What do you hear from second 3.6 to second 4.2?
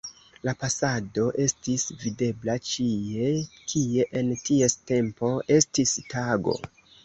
kie